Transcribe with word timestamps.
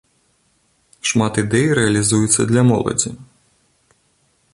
Шмат 1.09 1.33
ідэй 1.41 1.67
рэалізуецца 1.79 2.41
для 2.53 2.61
моладзі. 2.71 3.11